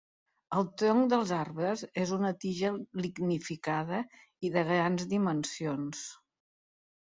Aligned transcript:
El 0.59 0.63
tronc 0.81 1.03
dels 1.09 1.33
arbres 1.39 1.83
és 2.03 2.13
una 2.17 2.31
tija 2.45 2.71
lignificada 3.03 4.01
i 4.49 4.53
de 4.57 4.65
grans 4.71 5.07
dimensions. 5.13 6.03